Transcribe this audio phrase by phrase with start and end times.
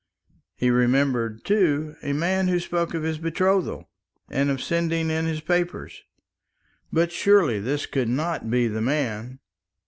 [0.55, 3.87] He remembered, too, a man who spoke of his betrothal
[4.31, 6.01] and of sending in his papers.
[6.91, 9.37] But surely this could not be the man.